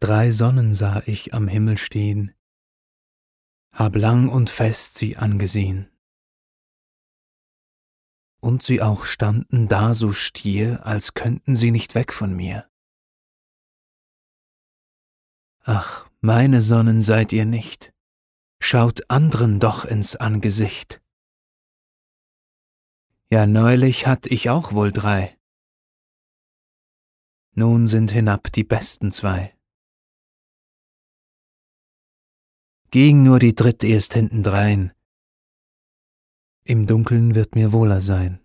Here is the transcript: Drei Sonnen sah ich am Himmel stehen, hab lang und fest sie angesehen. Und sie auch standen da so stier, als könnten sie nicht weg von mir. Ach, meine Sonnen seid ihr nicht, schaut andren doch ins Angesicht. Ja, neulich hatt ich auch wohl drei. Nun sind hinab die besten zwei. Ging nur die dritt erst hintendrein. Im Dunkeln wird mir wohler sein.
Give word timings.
Drei 0.00 0.30
Sonnen 0.30 0.74
sah 0.74 1.02
ich 1.06 1.34
am 1.34 1.48
Himmel 1.48 1.76
stehen, 1.76 2.32
hab 3.72 3.96
lang 3.96 4.28
und 4.28 4.48
fest 4.48 4.94
sie 4.94 5.16
angesehen. 5.16 5.90
Und 8.40 8.62
sie 8.62 8.80
auch 8.80 9.04
standen 9.04 9.66
da 9.66 9.94
so 9.94 10.12
stier, 10.12 10.86
als 10.86 11.14
könnten 11.14 11.56
sie 11.56 11.72
nicht 11.72 11.96
weg 11.96 12.12
von 12.12 12.32
mir. 12.32 12.70
Ach, 15.62 16.08
meine 16.20 16.62
Sonnen 16.62 17.00
seid 17.00 17.32
ihr 17.32 17.44
nicht, 17.44 17.92
schaut 18.60 19.10
andren 19.10 19.58
doch 19.58 19.84
ins 19.84 20.14
Angesicht. 20.14 21.02
Ja, 23.30 23.46
neulich 23.46 24.06
hatt 24.06 24.26
ich 24.26 24.48
auch 24.48 24.72
wohl 24.72 24.92
drei. 24.92 25.36
Nun 27.54 27.88
sind 27.88 28.12
hinab 28.12 28.52
die 28.52 28.64
besten 28.64 29.10
zwei. 29.10 29.57
Ging 32.90 33.22
nur 33.22 33.38
die 33.38 33.54
dritt 33.54 33.84
erst 33.84 34.14
hintendrein. 34.14 34.92
Im 36.64 36.86
Dunkeln 36.86 37.34
wird 37.34 37.54
mir 37.54 37.74
wohler 37.74 38.00
sein. 38.00 38.40